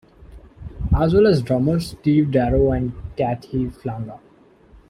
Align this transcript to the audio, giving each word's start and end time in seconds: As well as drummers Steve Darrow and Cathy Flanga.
As 0.99 1.13
well 1.13 1.27
as 1.27 1.43
drummers 1.43 1.91
Steve 1.91 2.31
Darrow 2.31 2.71
and 2.71 2.91
Cathy 3.15 3.67
Flanga. 3.67 4.19